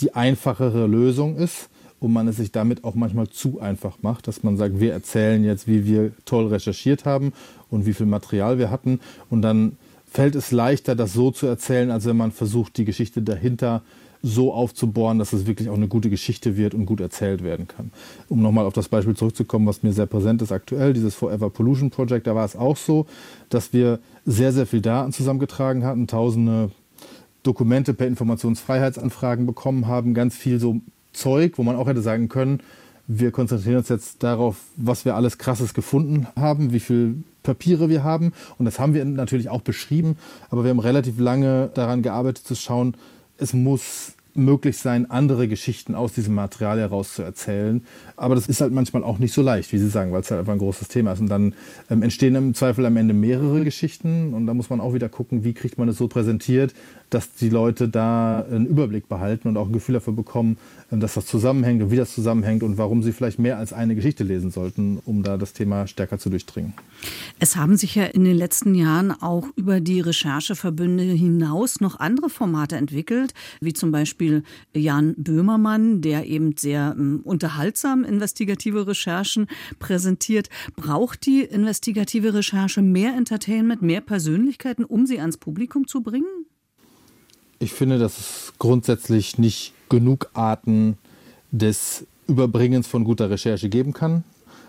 [0.00, 1.68] die einfachere Lösung ist
[2.00, 5.44] und man es sich damit auch manchmal zu einfach macht, dass man sagt, wir erzählen
[5.44, 7.32] jetzt, wie wir toll recherchiert haben
[7.70, 9.76] und wie viel Material wir hatten und dann
[10.10, 13.82] fällt es leichter, das so zu erzählen, als wenn man versucht, die Geschichte dahinter
[14.22, 17.90] so aufzubohren, dass es wirklich auch eine gute Geschichte wird und gut erzählt werden kann.
[18.28, 21.90] Um nochmal auf das Beispiel zurückzukommen, was mir sehr präsent ist aktuell, dieses Forever Pollution
[21.90, 23.06] Project, da war es auch so,
[23.48, 26.70] dass wir sehr, sehr viel Daten zusammengetragen hatten, tausende
[27.42, 30.80] Dokumente per Informationsfreiheitsanfragen bekommen haben, ganz viel so
[31.12, 32.60] Zeug, wo man auch hätte sagen können,
[33.08, 38.04] wir konzentrieren uns jetzt darauf, was wir alles Krasses gefunden haben, wie viel Papiere wir
[38.04, 38.32] haben.
[38.58, 40.16] Und das haben wir natürlich auch beschrieben,
[40.50, 42.96] aber wir haben relativ lange daran gearbeitet zu schauen,
[43.42, 47.84] es muss möglich sein, andere Geschichten aus diesem Material heraus zu erzählen.
[48.16, 50.40] Aber das ist halt manchmal auch nicht so leicht, wie Sie sagen, weil es halt
[50.40, 51.20] einfach ein großes Thema ist.
[51.20, 51.54] Und dann
[51.90, 54.32] ähm, entstehen im Zweifel am Ende mehrere Geschichten.
[54.32, 56.72] Und da muss man auch wieder gucken, wie kriegt man es so präsentiert,
[57.12, 60.56] dass die Leute da einen Überblick behalten und auch ein Gefühl dafür bekommen,
[60.90, 63.94] ähm, dass das zusammenhängt und wie das zusammenhängt und warum sie vielleicht mehr als eine
[63.94, 66.72] Geschichte lesen sollten, um da das Thema stärker zu durchdringen.
[67.38, 72.30] Es haben sich ja in den letzten Jahren auch über die Rechercheverbünde hinaus noch andere
[72.30, 79.48] Formate entwickelt, wie zum Beispiel Jan Böhmermann, der eben sehr um, unterhaltsam investigative Recherchen
[79.78, 80.48] präsentiert.
[80.76, 86.46] Braucht die investigative Recherche mehr Entertainment, mehr Persönlichkeiten, um sie ans Publikum zu bringen?
[87.62, 90.98] Ich finde, dass es grundsätzlich nicht genug Arten
[91.52, 94.24] des Überbringens von guter Recherche geben kann.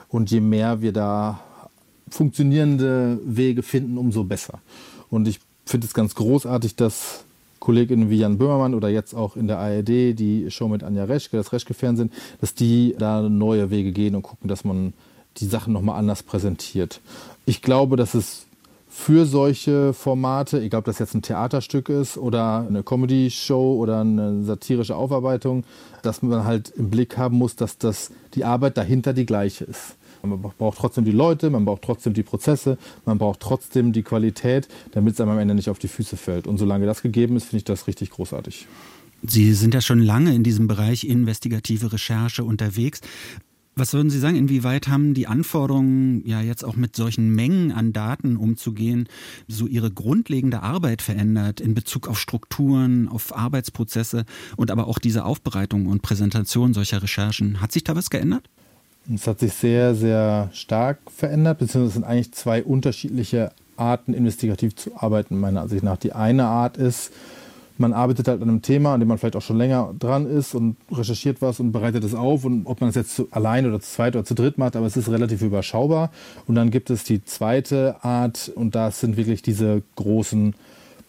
[0.10, 1.40] Und je mehr wir da
[2.12, 4.60] funktionierende Wege finden, umso besser.
[5.10, 7.24] Und ich finde es ganz großartig, dass
[7.60, 11.36] Kolleginnen wie Jan Böhmermann oder jetzt auch in der ARD die Show mit Anja Reschke,
[11.36, 14.94] das Reschke-Fernsehen, dass die da neue Wege gehen und gucken, dass man
[15.38, 17.02] die Sachen nochmal anders präsentiert.
[17.48, 18.46] Ich glaube, dass es
[18.96, 24.44] für solche Formate, egal ob das jetzt ein Theaterstück ist oder eine Comedy-Show oder eine
[24.44, 25.66] satirische Aufarbeitung,
[26.04, 29.96] dass man halt im Blick haben muss, dass das die Arbeit dahinter die gleiche ist.
[30.22, 34.68] Man braucht trotzdem die Leute, man braucht trotzdem die Prozesse, man braucht trotzdem die Qualität,
[34.92, 36.46] damit es einem am Ende nicht auf die Füße fällt.
[36.46, 38.68] Und solange das gegeben ist, finde ich das richtig großartig.
[39.24, 43.02] Sie sind ja schon lange in diesem Bereich investigative Recherche unterwegs.
[43.76, 47.92] Was würden Sie sagen, inwieweit haben die Anforderungen, ja jetzt auch mit solchen Mengen an
[47.92, 49.10] Daten umzugehen,
[49.48, 54.26] so Ihre grundlegende Arbeit verändert in Bezug auf Strukturen, auf Arbeitsprozesse
[54.58, 57.62] und aber auch diese Aufbereitung und Präsentation solcher Recherchen?
[57.62, 58.48] Hat sich da was geändert?
[59.14, 64.76] Es hat sich sehr, sehr stark verändert, beziehungsweise es sind eigentlich zwei unterschiedliche Arten, investigativ
[64.76, 65.98] zu arbeiten, meiner Ansicht nach.
[65.98, 67.12] Die eine Art ist,
[67.78, 70.54] man arbeitet halt an einem Thema, an dem man vielleicht auch schon länger dran ist
[70.54, 72.46] und recherchiert was und bereitet es auf.
[72.46, 74.86] Und ob man es jetzt zu allein oder zu zweit oder zu dritt macht, aber
[74.86, 76.12] es ist relativ überschaubar.
[76.48, 80.56] Und dann gibt es die zweite Art und das sind wirklich diese großen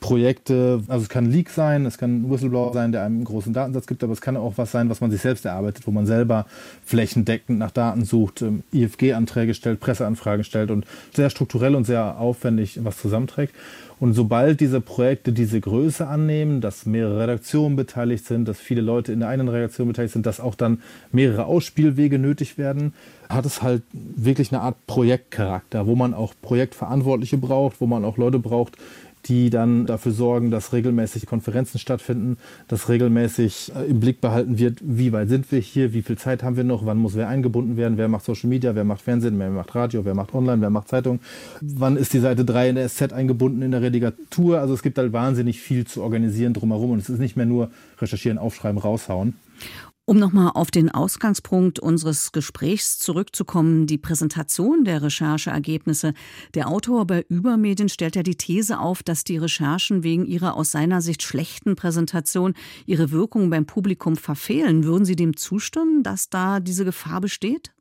[0.04, 3.54] Projekte, also es kann ein Leak sein, es kann ein Whistleblower sein, der einen großen
[3.54, 6.04] Datensatz gibt, aber es kann auch was sein, was man sich selbst erarbeitet, wo man
[6.04, 6.44] selber
[6.84, 12.80] flächendeckend nach Daten sucht, ähm, IFG-Anträge stellt, Presseanfragen stellt und sehr strukturell und sehr aufwendig
[12.84, 13.54] was zusammenträgt.
[13.98, 19.12] Und sobald diese Projekte diese Größe annehmen, dass mehrere Redaktionen beteiligt sind, dass viele Leute
[19.12, 22.92] in der einen Redaktion beteiligt sind, dass auch dann mehrere Ausspielwege nötig werden,
[23.30, 28.18] hat es halt wirklich eine Art Projektcharakter, wo man auch Projektverantwortliche braucht, wo man auch
[28.18, 28.76] Leute braucht,
[29.26, 32.36] die dann dafür sorgen, dass regelmäßig Konferenzen stattfinden,
[32.68, 36.42] dass regelmäßig äh, im Blick behalten wird, wie weit sind wir hier, wie viel Zeit
[36.42, 39.38] haben wir noch, wann muss wer eingebunden werden, wer macht Social Media, wer macht Fernsehen,
[39.38, 41.20] wer macht Radio, wer macht Online, wer macht Zeitung,
[41.60, 44.60] wann ist die Seite 3 in der SZ eingebunden in der Redigatur.
[44.60, 47.70] Also es gibt halt wahnsinnig viel zu organisieren drumherum und es ist nicht mehr nur
[48.00, 49.34] recherchieren, aufschreiben, raushauen.
[50.06, 56.12] Um nochmal auf den Ausgangspunkt unseres Gesprächs zurückzukommen, die Präsentation der Rechercheergebnisse.
[56.52, 60.72] Der Autor bei Übermedien stellt ja die These auf, dass die Recherchen wegen ihrer aus
[60.72, 62.52] seiner Sicht schlechten Präsentation
[62.84, 64.84] ihre Wirkung beim Publikum verfehlen.
[64.84, 67.72] Würden Sie dem zustimmen, dass da diese Gefahr besteht?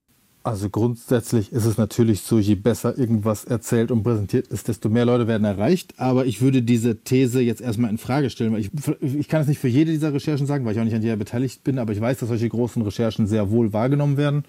[0.46, 5.06] Also grundsätzlich ist es natürlich so, je besser irgendwas erzählt und präsentiert ist, desto mehr
[5.06, 5.94] Leute werden erreicht.
[5.98, 8.70] Aber ich würde diese These jetzt erstmal in Frage stellen, weil ich,
[9.02, 11.16] ich kann es nicht für jede dieser Recherchen sagen, weil ich auch nicht an jeder
[11.16, 14.44] beteiligt bin, aber ich weiß, dass solche großen Recherchen sehr wohl wahrgenommen werden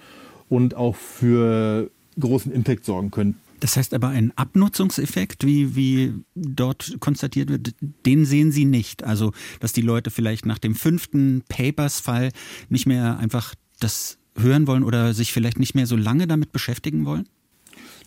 [0.49, 3.37] und auch für großen Impact sorgen können.
[3.61, 7.73] Das heißt aber, ein Abnutzungseffekt, wie, wie dort konstatiert wird,
[8.05, 9.05] den sehen Sie nicht.
[9.05, 12.31] Also, dass die Leute vielleicht nach dem fünften Papers-Fall
[12.69, 17.05] nicht mehr einfach das hören wollen oder sich vielleicht nicht mehr so lange damit beschäftigen
[17.05, 17.29] wollen?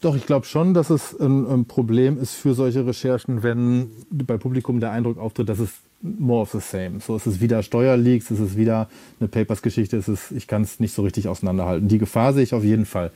[0.01, 4.79] Doch, ich glaube schon, dass es ein, Problem ist für solche Recherchen, wenn bei Publikum
[4.79, 6.99] der Eindruck auftritt, dass es more of the same.
[6.99, 10.03] So ist es wieder Steuerleaks, ist es wieder eine Papers-Geschichte,
[10.35, 11.87] ich kann es nicht so richtig auseinanderhalten.
[11.87, 13.11] Die Gefahr sehe ich auf jeden Fall.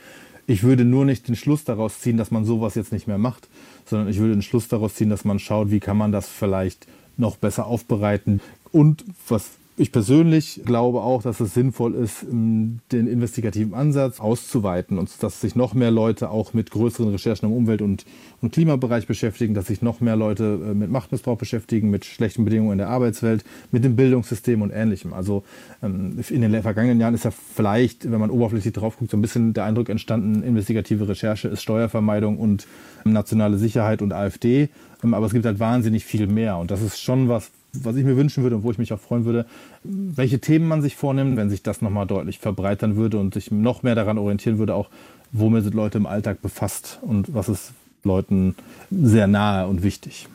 [0.48, 3.48] Ich würde nur nicht den Schluss daraus ziehen, dass man sowas jetzt nicht mehr macht,
[3.86, 6.88] sondern ich würde den Schluss daraus ziehen, dass man schaut, wie kann man das vielleicht
[7.16, 8.42] noch besser aufbereiten.
[8.72, 15.12] Und was ich persönlich glaube auch, dass es sinnvoll ist, den investigativen Ansatz auszuweiten und
[15.24, 18.06] dass sich noch mehr Leute auch mit größeren Recherchen im Umwelt- und,
[18.42, 22.74] und Klimabereich beschäftigen, dass sich noch mehr Leute äh, mit Machtmissbrauch beschäftigen, mit schlechten Bedingungen
[22.74, 25.14] in der Arbeitswelt, mit dem Bildungssystem und Ähnlichem.
[25.14, 25.44] Also
[25.82, 29.22] ähm, in den vergangenen Jahren ist ja vielleicht, wenn man oberflächlich drauf guckt, so ein
[29.22, 32.68] bisschen der Eindruck entstanden, investigative Recherche ist Steuervermeidung und
[33.04, 34.70] nationale Sicherheit und AfD.
[35.04, 36.58] Ähm, aber es gibt halt wahnsinnig viel mehr.
[36.58, 39.00] Und das ist schon was, was ich mir wünschen würde und wo ich mich auch
[39.00, 39.46] freuen würde,
[39.84, 43.84] welche Themen man sich vornimmt, wenn sich das nochmal deutlich verbreitern würde und sich noch
[43.84, 44.90] mehr daran orientieren würde, auch
[45.32, 48.56] womit sind Leute im Alltag befasst und was ist Leuten
[48.90, 50.28] sehr nahe und wichtig.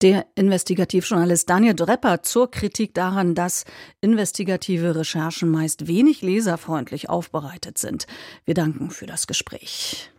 [0.00, 3.64] Der Investigativjournalist Daniel Drepper zur Kritik daran, dass
[4.00, 8.06] investigative Recherchen meist wenig leserfreundlich aufbereitet sind.
[8.44, 10.10] Wir danken für das Gespräch.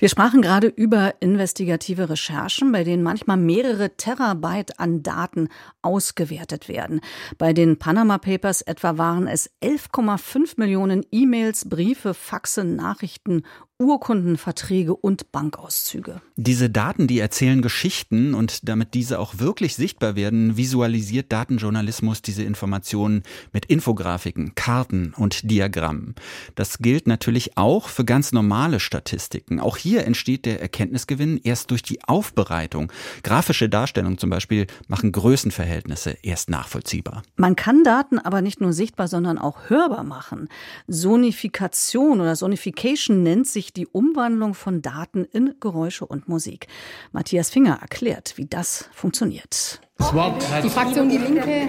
[0.00, 5.50] Wir sprachen gerade über investigative Recherchen, bei denen manchmal mehrere Terabyte an Daten
[5.82, 7.02] ausgewertet werden.
[7.36, 13.42] Bei den Panama Papers etwa waren es 11,5 Millionen E-Mails, Briefe, Faxe, Nachrichten
[13.80, 16.20] Urkunden, Verträge und Bankauszüge.
[16.36, 22.42] Diese Daten, die erzählen Geschichten und damit diese auch wirklich sichtbar werden, visualisiert Datenjournalismus diese
[22.42, 23.22] Informationen
[23.54, 26.14] mit Infografiken, Karten und Diagrammen.
[26.56, 29.60] Das gilt natürlich auch für ganz normale Statistiken.
[29.60, 32.92] Auch hier entsteht der Erkenntnisgewinn erst durch die Aufbereitung.
[33.22, 37.22] Grafische Darstellungen zum Beispiel machen Größenverhältnisse erst nachvollziehbar.
[37.36, 40.48] Man kann Daten aber nicht nur sichtbar, sondern auch hörbar machen.
[40.86, 46.66] Sonifikation oder Sonification nennt sich die Umwandlung von Daten in Geräusche und Musik.
[47.12, 49.80] Matthias Finger erklärt, wie das funktioniert.
[50.00, 51.68] Die Fraktion Die Linke.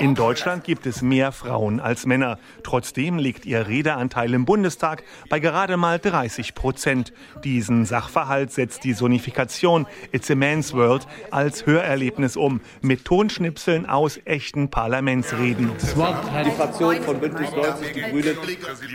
[0.00, 2.38] In Deutschland gibt es mehr Frauen als Männer.
[2.62, 7.12] Trotzdem liegt ihr Redeanteil im Bundestag bei gerade mal 30 Prozent.
[7.44, 14.18] Diesen Sachverhalt setzt die Sonifikation It's a Man's World als Hörerlebnis um, mit Tonschnipseln aus
[14.24, 15.70] echten Parlamentsreden.
[15.78, 18.36] Die Fraktion von Bündnis 90 Die Grünen.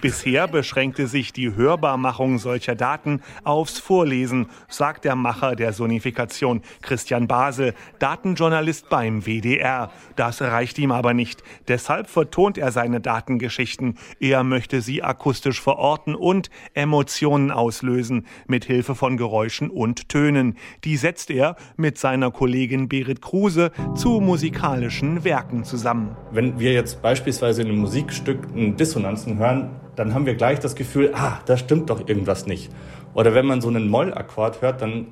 [0.01, 7.27] Bisher beschränkte sich die Hörbarmachung solcher Daten aufs Vorlesen, sagt der Macher der Sonifikation Christian
[7.27, 9.91] Basel, Datenjournalist ist beim WDR.
[10.15, 11.43] Das reicht ihm aber nicht.
[11.67, 13.97] Deshalb vertont er seine Datengeschichten.
[14.21, 20.55] Er möchte sie akustisch verorten und Emotionen auslösen, mit Hilfe von Geräuschen und Tönen.
[20.85, 26.15] Die setzt er mit seiner Kollegin Berit Kruse zu musikalischen Werken zusammen.
[26.31, 31.11] Wenn wir jetzt beispielsweise in einem Musikstück Dissonanzen hören, dann haben wir gleich das Gefühl,
[31.13, 32.71] ah, da stimmt doch irgendwas nicht.
[33.13, 35.07] Oder wenn man so einen Mollakkord hört, dann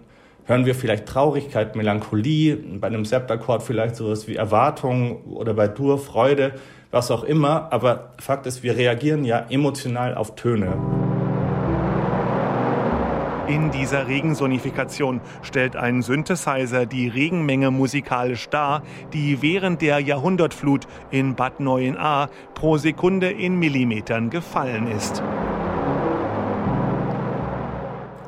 [0.49, 5.99] hören wir vielleicht Traurigkeit, Melancholie, bei einem Septakkord vielleicht sowas wie Erwartung oder bei Dur
[5.99, 6.53] Freude,
[6.89, 7.71] was auch immer.
[7.71, 10.73] Aber Fakt ist, wir reagieren ja emotional auf Töne.
[13.47, 18.81] In dieser Regensonifikation stellt ein Synthesizer die Regenmenge musikalisch dar,
[19.13, 25.21] die während der Jahrhundertflut in Bad Neuenahr pro Sekunde in Millimetern gefallen ist.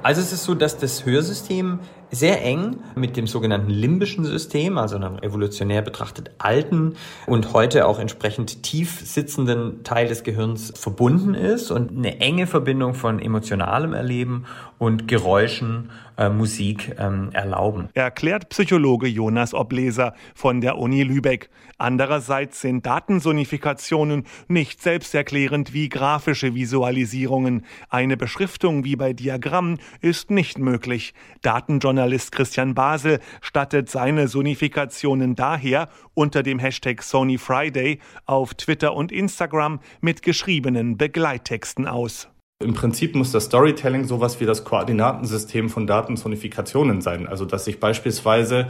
[0.03, 1.79] Also es ist so, dass das Hörsystem
[2.11, 6.95] sehr eng mit dem sogenannten limbischen System, also einem evolutionär betrachtet alten
[7.25, 12.93] und heute auch entsprechend tief sitzenden Teil des Gehirns verbunden ist und eine enge Verbindung
[12.93, 14.45] von emotionalem Erleben
[14.77, 17.89] und Geräuschen, äh, Musik ähm, erlauben.
[17.93, 21.49] Erklärt Psychologe Jonas Obleser von der Uni Lübeck.
[21.77, 27.65] Andererseits sind Datensonifikationen nicht selbsterklärend wie grafische Visualisierungen.
[27.89, 31.13] Eine Beschriftung wie bei Diagrammen ist nicht möglich.
[31.41, 38.95] Datenjournalismus Journalist Christian Basel stattet seine Sonifikationen daher unter dem Hashtag Sony Friday auf Twitter
[38.95, 42.27] und Instagram mit geschriebenen Begleittexten aus.
[42.61, 47.27] Im Prinzip muss das Storytelling sowas wie das Koordinatensystem von Datensonifikationen sein.
[47.27, 48.67] Also dass sich beispielsweise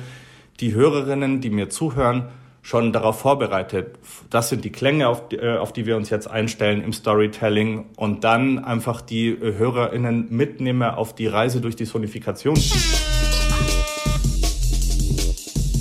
[0.60, 2.30] die Hörerinnen, die mir zuhören,
[2.62, 3.98] schon darauf vorbereitet.
[4.30, 7.86] Das sind die Klänge, auf die, äh, auf die wir uns jetzt einstellen im Storytelling
[7.96, 12.56] und dann einfach die äh, HörerInnen mitnehme auf die Reise durch die Sonifikation.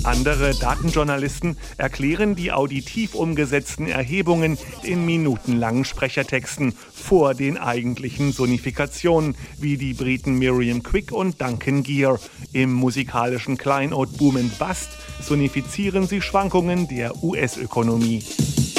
[0.03, 9.77] Andere Datenjournalisten erklären die auditiv umgesetzten Erhebungen in minutenlangen Sprechertexten vor den eigentlichen Sonifikationen, wie
[9.77, 12.19] die Briten Miriam Quick und Duncan Gear.
[12.51, 14.89] Im musikalischen Kleinod Boom and Bust
[15.21, 18.23] sonifizieren sie Schwankungen der US-Ökonomie.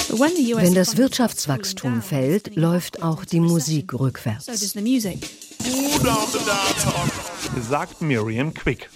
[0.09, 4.49] Wenn das Wirtschaftswachstum fällt, läuft auch die Musik rückwärts
[7.61, 8.91] sagt Miriam Quick.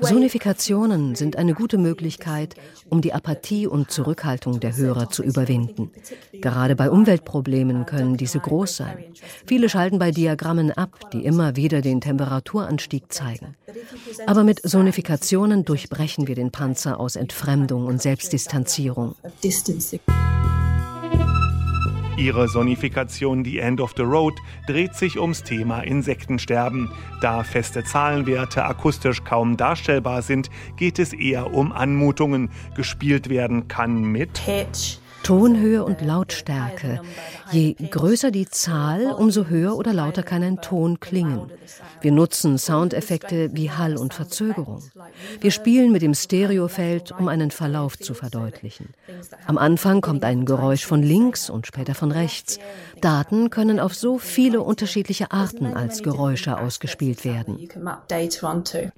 [0.00, 2.54] Sonifikationen sind eine gute Möglichkeit,
[2.88, 5.90] um die Apathie und Zurückhaltung der Hörer zu überwinden.
[6.32, 9.04] Gerade bei Umweltproblemen können diese groß sein.
[9.46, 13.56] Viele schalten bei Diagrammen ab, die immer wieder den Temperaturanstieg zeigen.
[14.26, 19.14] Aber mit Sonifikationen durchbrechen wir den Panzer aus Entfremdung und Selbstdistanzierung.
[22.16, 24.34] Ihre Sonifikation The End of the Road
[24.66, 26.90] dreht sich ums Thema Insektensterben.
[27.20, 32.50] Da feste Zahlenwerte akustisch kaum darstellbar sind, geht es eher um Anmutungen.
[32.74, 34.98] Gespielt werden kann mit Pitch.
[35.22, 37.00] Tonhöhe und Lautstärke.
[37.52, 41.50] Je größer die Zahl, umso höher oder lauter kann ein Ton klingen.
[42.00, 44.82] Wir nutzen Soundeffekte wie Hall und Verzögerung.
[45.40, 48.90] Wir spielen mit dem Stereofeld, um einen Verlauf zu verdeutlichen.
[49.46, 52.58] Am Anfang kommt ein Geräusch von links und später von rechts.
[53.00, 57.68] Daten können auf so viele unterschiedliche Arten als Geräusche ausgespielt werden.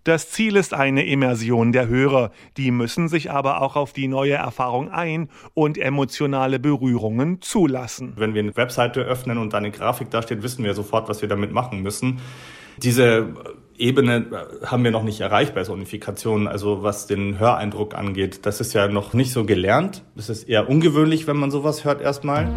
[0.05, 2.31] Das Ziel ist eine Immersion der Hörer.
[2.57, 8.15] Die müssen sich aber auch auf die neue Erfahrung ein und emotional emotionale Berührungen zulassen.
[8.17, 11.23] Wenn wir eine Webseite öffnen und da eine Grafik da steht, wissen wir sofort, was
[11.23, 12.21] wir damit machen müssen.
[12.79, 13.35] Diese
[13.79, 14.27] Ebene
[14.65, 18.47] haben wir noch nicht erreicht bei Sonifikation, also was den Höreindruck angeht.
[18.47, 20.05] Das ist ja noch nicht so gelernt.
[20.17, 22.49] Es ist eher ungewöhnlich, wenn man sowas hört erstmal.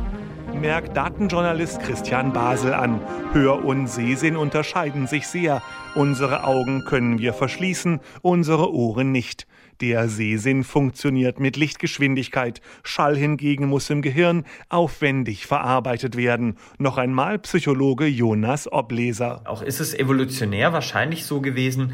[0.53, 3.01] Merkt Datenjournalist Christian Basel an.
[3.33, 5.61] Hör- und Sehsinn unterscheiden sich sehr.
[5.95, 9.47] Unsere Augen können wir verschließen, unsere Ohren nicht.
[9.81, 12.61] Der Sehsinn funktioniert mit Lichtgeschwindigkeit.
[12.83, 16.57] Schall hingegen muss im Gehirn aufwendig verarbeitet werden.
[16.77, 19.41] Noch einmal Psychologe Jonas Obleser.
[19.45, 21.93] Auch ist es evolutionär wahrscheinlich so gewesen,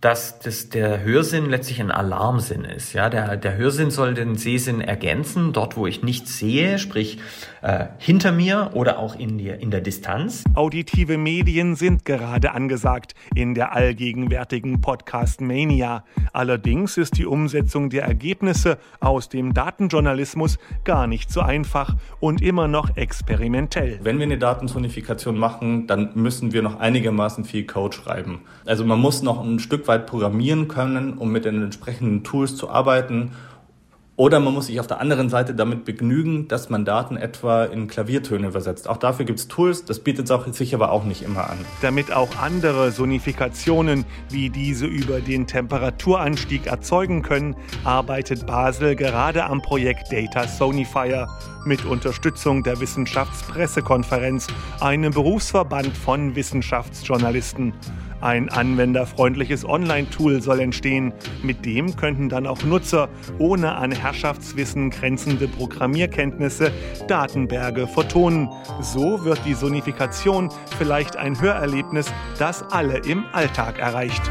[0.00, 2.92] dass das, der Hörsinn letztlich ein Alarmsinn ist.
[2.92, 7.18] Ja, der, der Hörsinn soll den Sehsinn ergänzen, dort wo ich nichts sehe, sprich
[7.62, 10.44] äh, hinter mir oder auch in, die, in der Distanz.
[10.54, 16.04] Auditive Medien sind gerade angesagt in der allgegenwärtigen Podcast Mania.
[16.32, 22.68] Allerdings ist die Umsetzung der Ergebnisse aus dem Datenjournalismus gar nicht so einfach und immer
[22.68, 23.98] noch experimentell.
[24.04, 28.42] Wenn wir eine Datensonifikation machen, dann müssen wir noch einigermaßen viel Code schreiben.
[28.64, 32.70] Also man muss noch ein Stück weit programmieren können, um mit den entsprechenden Tools zu
[32.70, 33.32] arbeiten.
[34.18, 37.86] Oder man muss sich auf der anderen Seite damit begnügen, dass man Daten etwa in
[37.86, 38.88] Klaviertöne übersetzt.
[38.88, 41.58] Auch dafür gibt es Tools, das bietet es sich aber auch nicht immer an.
[41.82, 49.62] Damit auch andere Sonifikationen wie diese über den Temperaturanstieg erzeugen können, arbeitet Basel gerade am
[49.62, 51.28] Projekt Data Sonifier
[51.64, 54.48] mit Unterstützung der Wissenschaftspressekonferenz,
[54.80, 57.72] einem Berufsverband von Wissenschaftsjournalisten.
[58.20, 61.12] Ein anwenderfreundliches Online-Tool soll entstehen.
[61.42, 63.08] Mit dem könnten dann auch Nutzer
[63.38, 66.72] ohne an Herrschaftswissen grenzende Programmierkenntnisse
[67.06, 68.48] Datenberge vertonen.
[68.80, 74.22] So wird die Sonifikation vielleicht ein Hörerlebnis, das alle im Alltag erreicht.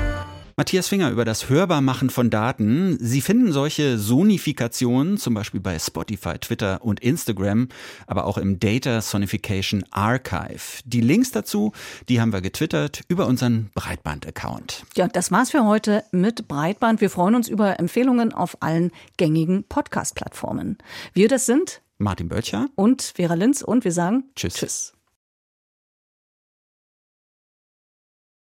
[0.59, 2.97] Matthias Finger über das Hörbarmachen von Daten.
[2.99, 7.67] Sie finden solche Sonifikationen zum Beispiel bei Spotify, Twitter und Instagram,
[8.07, 10.81] aber auch im Data Sonification Archive.
[10.83, 11.73] Die Links dazu,
[12.09, 14.83] die haben wir getwittert über unseren Breitband-Account.
[14.95, 17.01] Ja, das war's für heute mit Breitband.
[17.01, 20.79] Wir freuen uns über Empfehlungen auf allen gängigen Podcast-Plattformen.
[21.13, 24.55] Wir das sind Martin Bölcher und Vera Linz und wir sagen Tschüss.
[24.55, 24.96] Tschüss.